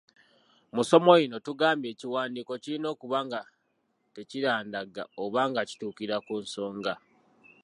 Mu 0.75 0.81
ssomo 0.83 1.11
lino 1.21 1.37
tugambye 1.45 1.87
ekiwandiiko 1.93 2.53
kirina 2.63 2.87
okuba 2.93 3.19
nga 3.25 3.39
tekirandagga 4.13 5.03
oba 5.23 5.41
nga 5.49 5.61
kituukira 5.69 6.15
ku 6.25 6.33
nsonga. 6.43 6.93